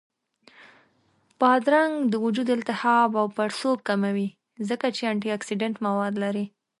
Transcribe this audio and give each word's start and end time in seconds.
بادرنګ 1.39 1.93
د 2.11 2.13
وجود 2.25 2.47
التهاب 2.57 3.09
او 3.21 3.27
پړسوب 3.35 3.77
کموي، 3.87 4.29
ځکه 4.69 4.87
چې 4.95 5.03
انټياکسیدنټ 5.13 5.75
مواد 5.87 6.13
لري 6.23 6.45